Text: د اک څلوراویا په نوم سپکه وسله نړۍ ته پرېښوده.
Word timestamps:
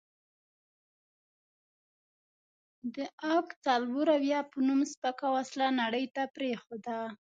د 2.95 2.97
اک 3.35 3.47
څلوراویا 3.65 4.39
په 4.51 4.57
نوم 4.67 4.81
سپکه 4.91 5.27
وسله 5.35 5.67
نړۍ 5.81 6.05
ته 6.15 6.23
پرېښوده. 6.35 6.99